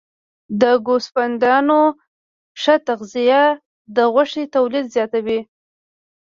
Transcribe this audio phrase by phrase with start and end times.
[0.61, 1.79] د ګوسفندانو
[2.61, 3.43] ښه تغذیه
[3.95, 5.39] د غوښې تولید زیاتوي.